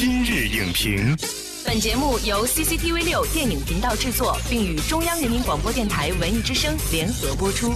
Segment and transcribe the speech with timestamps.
[0.00, 1.16] 今日影评，
[1.66, 7.72] 本节目由 CCTV 六电影频道制作，并与中央人民广播电台文艺之声联合播出。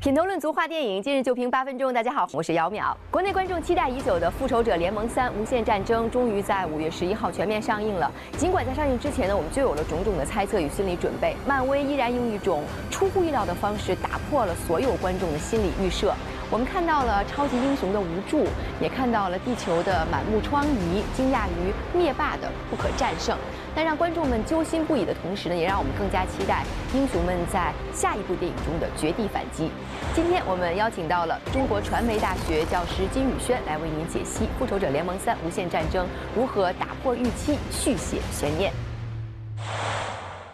[0.00, 1.92] 品头论足话电影，今日就评八分钟。
[1.92, 2.96] 大家好，我是姚淼。
[3.10, 8.10] 国内观众期待已久的《复仇者联盟三：无限战争》终于在五月十一号全面上映了。
[8.38, 16.14] 尽管在上映之前呢，我们就有了种种的猜测与心理准备，漫威依然用一种出乎意料的方式打破了所有观众的心理预设。
[16.48, 18.46] 我们看到了超级英雄的无助，
[18.80, 23.36] 也看到了地球的满目疮痍，惊讶于灭霸的不可战胜。
[23.74, 29.70] 但让观众们揪心不已的同时呢，也让我们更加期待英雄们在下一部电影中的绝地反击。
[30.14, 38.72] 今天我们邀请到了中国传媒大学教师金宇轩来为您解析《复仇者联盟三：无限战争》如何打破预期，续写悬念。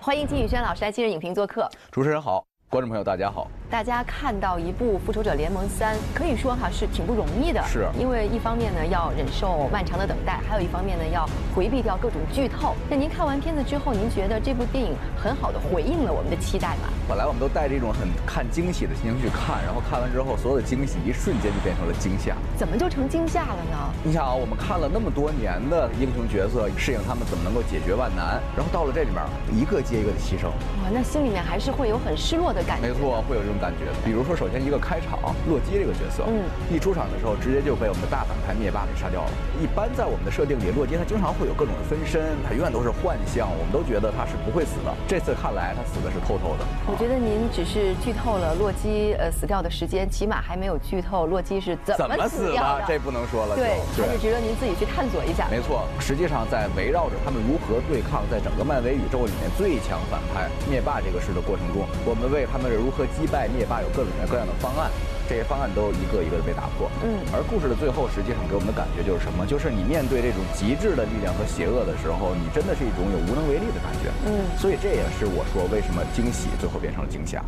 [0.01, 1.69] 欢迎金宇轩老师来今日影评做客。
[1.91, 3.47] 主持人好，观众朋友大家好。
[3.73, 12.75] 大家看到一部《复仇者联盟三》，可以说哈是挺不容易的，是因为一方面呢要忍受漫长的等待，还有一方面呢要回避掉各种剧透。
[12.91, 16.93] 那您看完片子之后，您觉得这部电影很好的回应了我们的期待吗？
[17.09, 22.37] 本来我们都带着一种很看惊喜的心情去看，然后看完之后，所有的惊喜一瞬间就变成了惊吓。
[22.59, 23.89] 怎么就成惊吓了呢？
[24.05, 30.53] 你想啊，我们看了那么多年的英雄角色，适应他们怎么能够解决万难，然后到了这里面，一个接一个的牺牲，
[30.85, 32.89] 哇，那心里面还是会有很失落的感觉。
[32.89, 33.93] 没错，会有这种感觉的。
[34.05, 34.33] 比如说。
[34.43, 39.31] 首先，一个开场，洛基这个角色，嗯，一出场的时候，直接就被我们的大反派灭霸给杀掉了。
[39.63, 44.91] 一般在我们的设定里，洛基他经常会有各种的分身，他永远都是幻象，我们都觉得他是不会死的。
[45.07, 46.65] 这次看来，他死的是透透的。
[46.89, 52.83] 我觉得您只是剧透了洛基呃死掉的时间，起码还没有剧透洛基是怎么死的。
[52.89, 55.47] 这不能说了，对，还是值得您自己去探索一下。
[55.53, 64.91] 没错，实际上在围绕着他们如何对抗在整个漫威宇宙里面最强反派灭霸这个事的过程中，我们为他们如何击败灭霸有各种各样的方案。
[65.29, 69.47] 这些方案都一个一个的被打破，嗯，而故事的最后，实际上给我们的感觉就是什么？
[69.47, 77.41] 就是你面对这种极致的力量和邪恶的时候，你真的是一种有无能为力的感觉，嗯，所以这也是我说为什么惊喜最后变成了惊吓。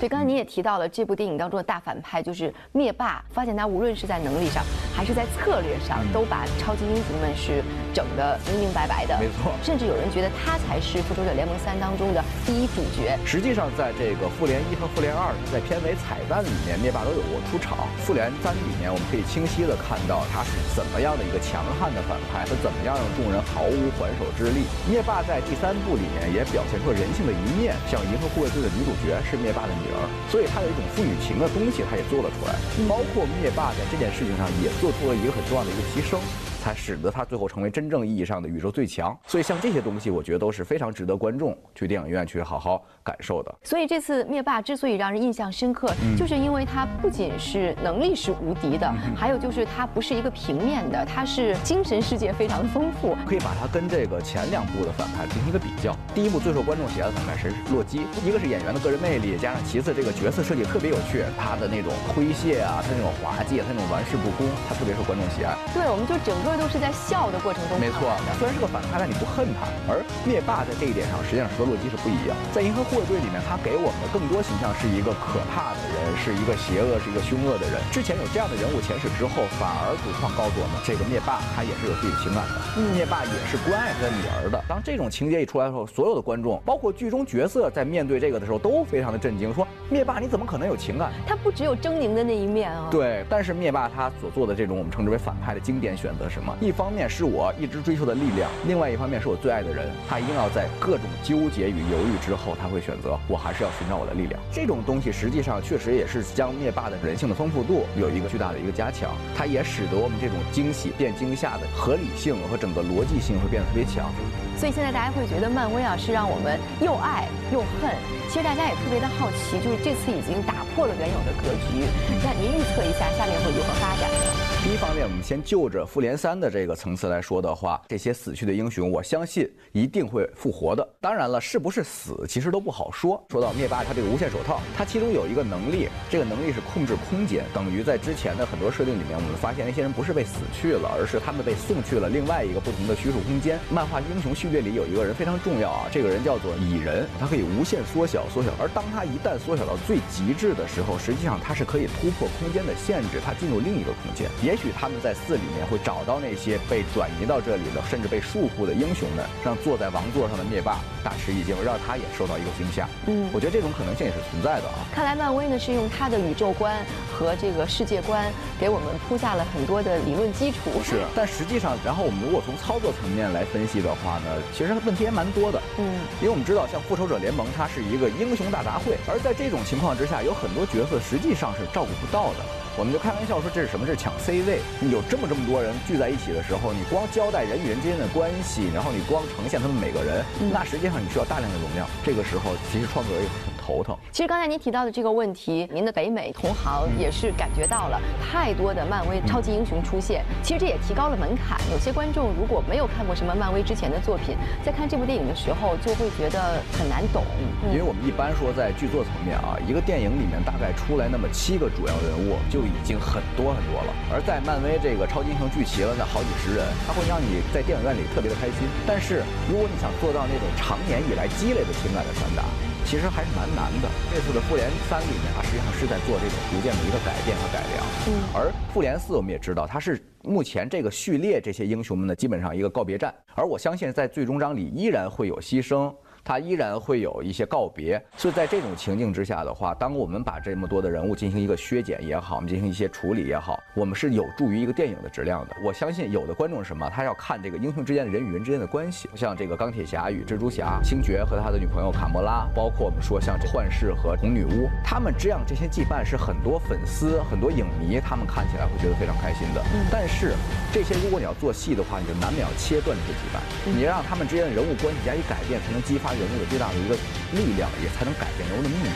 [0.00, 4.62] 对，刚才您也提到了这部电影当中的大反派就是灭霸，发现他无论是在能力上
[4.92, 9.14] 还是在策略上，都把超级英雄们是整得明明白白的。
[9.20, 13.18] 没错，甚至有人觉得他才是复仇者联盟三当中的第一主角。
[13.24, 17.84] 实际上，在这个复联一和复联二在片尾彩蛋里面，灭霸都有过出场。
[18.00, 20.56] 复联三里面，我们可以清晰的看到他是。
[20.72, 24.64] 怎么样的一个强悍的反派，他怎么样让众人毫无还手之力。
[24.88, 29.36] 灭霸在第三部里面也表现出了人性的一面，像银河护卫队的女主角是。
[29.42, 29.98] 灭霸的女儿。
[30.30, 32.54] 所以他有一种父女情的东西，他也做了出来，
[32.88, 36.14] 包括灭霸在这件事情上也做出了一个很重要的一个牺牲。
[36.62, 39.18] 才使得它最后成为真正意义上的宇宙最强。
[39.26, 43.52] 所以像这些东西，我觉得都是非常值得观众去电影院去好好感受的。
[43.64, 53.16] 所以这次灭霸之所以让人印象深刻，就是因为他不仅是能力是无敌的，还有就是他不是一个平面的，他是精神世界非常丰富。
[53.26, 55.96] 可以把它跟这个前两部的反派进行一个比较。
[56.14, 65.56] 第一部最受观众喜爱的反派是洛基，一个是演员的个人魅力，加上其次这个角色设计特别有趣，他的那种诙谐啊，他那种滑稽，他那种玩世不恭，他特别受观众喜爱。
[65.74, 66.51] 对，我们就整个。
[66.56, 68.08] 都是在笑的过程中，没错。
[68.38, 69.66] 虽然是个反派，但你不恨他。
[69.88, 72.36] 而灭霸在这一点上，实际上和洛基是不一样。
[72.52, 77.80] 在银河护卫队里面，他给我们的更多形象是一个可怕的人，是一个邪恶、是一个凶恶的人。
[77.90, 82.56] 之前有这样的人物前史之后，反而主创告诉我们，这个灭霸他也是有自己的情感的。
[82.94, 84.58] 灭霸也是关爱他的女儿的。
[84.68, 91.12] 当这种情节一出来的时候，所有的观众，包括剧中角色，在面对这个的时候，都非常的震惊，说灭霸你怎么可能有情感？
[91.26, 92.88] 他不只有狰狞的那一面啊。
[92.90, 99.90] 对，但是灭霸他所做的这种我们称之为反派的经典选择是一方面是我一直追求的力量，另外一方面是我最爱的人。
[100.08, 104.40] 他一定要在各种纠结与犹豫之后，他会选择我还是要寻找我的力量。
[104.52, 114.10] 这种东西实际上确实也是将灭霸的人性的丰富度有一个巨大的一个加强，它也使得我们这种惊喜变惊吓的合理性和整个逻辑性会变得特别强。
[114.56, 117.90] 所以现在大家会觉得漫威啊是让我们又爱又恨。
[118.28, 121.84] 其实大家也特别的好奇，就是这次已经打破了原有的格局。
[122.24, 124.51] 那您预测一下下面会如何发展？
[124.64, 130.88] 第一方面，我们先就着复联三的这个层次来说的话，这些死去的英雄，我相信一定会复活的。
[131.00, 133.20] 当然了，是不是死，其实都不好说。
[133.28, 143.58] 说到灭霸，他这个无限手套，它其中有一个能力，这个能力是控制空间，等于在之前的很多设定里面，我们发现那些人不是被死去了，而是他们被送去了另外一个不同的虚数空间。
[143.68, 148.50] 漫画英雄序列里有一个人非常重要啊，这个人叫做蚁人，他可以无限缩小，缩小。
[148.60, 154.30] 而当他一旦缩小到最极致的时候，实际上他是可以突破空间的限制，他进入另一个空间。
[154.40, 162.86] 也也许他们在寺里面会找到那些被转移到这里的，甚至被束缚的英雄们，让坐在王座上的灭霸大吃一惊，让他也受到一个惊吓。
[163.06, 164.84] 嗯，我觉得这种可能性也是存在的啊。
[164.92, 170.68] 看来漫威呢是用他的宇宙观和这个世界观给我们铺下了很多的理论基础。
[170.84, 175.58] 是，但实际上，然后我们如果从操作层面来分析的话呢，其实问题还蛮多的。
[175.78, 182.44] 嗯，因为我们知道，像复仇者联盟它是一个英雄大杂烩，而在这种情况之下，有很多角色实际上是照顾不到的。
[182.74, 183.84] 我们就开玩笑说这是什么？
[183.86, 184.60] 这是抢 C 位。
[184.80, 191.86] 你有这么这么多人聚在一起的时候，你光交代人与人之间的关系，然后你光呈现他们每个人，那实际上你需要大量的容量。
[192.02, 193.96] 这个时候，其实创作者也很头疼。
[194.10, 201.60] 其实刚才您提到的这个问题，您的北美同行也是感觉到了太多的漫威超级英雄出现，其实这也提高了门槛。
[201.70, 207.22] 有些观众如果没有看过什么漫威之前的作品，在看这部电影的时候就会觉得很难懂。
[207.70, 212.62] 因为我们一般说在剧作层面啊，一个电影里面大概出来那么七个主要人物就。
[212.72, 218.64] 已经很多很多了，而在漫威这个超级英雄聚齐了那好几十人，它会让你在电影院里特别的开心。
[218.86, 222.42] 但是如果你想做到那种长年以来积累的情感的传达，
[222.84, 223.88] 其实还是蛮难的。
[224.12, 227.84] 这次的复联三里面啊，实际上是在做这种逐渐的一个改变和改良。
[228.08, 233.14] 嗯，而复联四我们也知道，它是目前这个序列这些英雄们的基本上一个告别战。
[233.34, 235.94] 而我相信在最终章里依然会有牺牲。
[236.24, 245.56] 它依然会有一些告别，所以在这种情境之下的话，当我们把这么多的人物进行一个削减也好，我们进行一些处理也好，我们是有助于一个电影的质量的。
[245.64, 259.62] 我相信有的观众是什么，他要看这个英雄之间的人与人之间的关系，像这个钢铁侠与蜘蛛侠，星爵和他的女朋友卡莫拉，包括我们说像这幻视和红女巫，他们这样这些羁绊是很多粉丝、很多影迷他们看起来会觉得非常开心的。
[259.90, 260.34] 但是
[260.72, 266.11] 这些如果你要做戏的话，你就难免要切断这些羁绊，你让他们之间的人物关系加以改变，才能激发。
[266.18, 266.94] 人物的最大的一个
[267.32, 268.90] 力量，也才能改变人物的命运。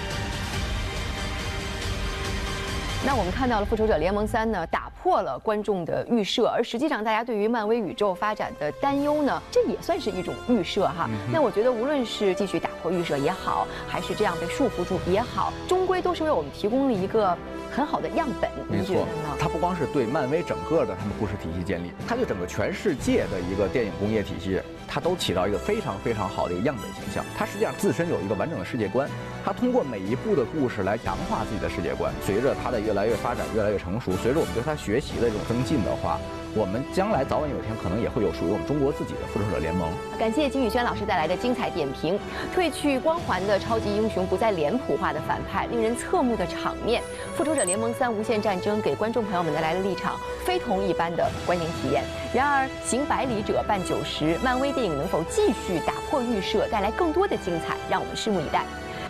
[3.05, 11.09] 那我们看到了《复仇者联盟三》呢，打破了观众的预设，而实际上大家对于漫威宇宙发展的担忧呢，这也算是一种预设哈。
[11.31, 17.37] 那我觉得，无论是继续打破预设也好，还是这样被束缚住也好，终归都是为我们提供了一个。
[17.69, 19.07] 很好的样本，没错，
[19.39, 24.59] 它不光是对漫威整个的他们故事体系建立，它对整个全世界的一个电影工业体系，
[24.89, 27.25] 它都起到一个非常非常好的一个样本形象。
[27.37, 29.09] 它实际上自身有一个完整的世界观，
[29.45, 32.13] 它通过每一步的故事来强化自己的世界观。
[32.25, 36.19] 随着它的越来越发展，越来越成熟，随着我们对它学习的这种增进的话。
[36.57, 39.93] 我们将来早晚有一天可能也会有属于我们中国自己的复仇者联盟。
[40.19, 42.19] 感谢金宇轩老师带来的精彩点评。
[42.55, 47.03] 褪去光环的超级英雄，不再脸谱化的反派，令人侧目的场面，
[47.37, 52.03] 复仇者联盟三：无限战争给观众朋友们带来了立场非同一般的观影体验。
[52.33, 57.77] 然而，行百里者半九十，漫威电影能否继续打破预设，带来更多的精彩？
[57.91, 58.65] 让我们拭目以待。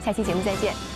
[0.04, 0.95] 下期节目再见。